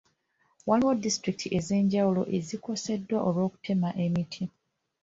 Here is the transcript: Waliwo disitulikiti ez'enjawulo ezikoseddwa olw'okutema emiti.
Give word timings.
Waliwo 0.69 0.91
disitulikiti 1.03 1.47
ez'enjawulo 1.57 2.21
ezikoseddwa 2.37 3.19
olw'okutema 3.27 3.89
emiti. 4.05 4.43